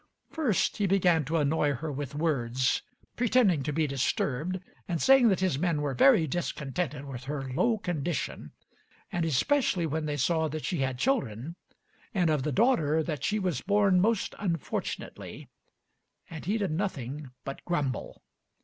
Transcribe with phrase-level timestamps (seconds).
[0.31, 2.81] First he began to annoy her with words,
[3.15, 7.77] pretending to be disturbed, and saying that his men were very discontented with her low
[7.77, 8.51] condition,
[9.11, 11.55] and especially when they saw that she had children;
[12.15, 15.49] and of the daughter, that she was born most unfortunately;
[16.31, 18.23] and he did nothing but grumble.